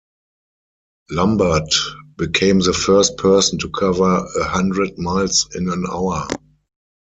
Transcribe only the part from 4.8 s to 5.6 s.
miles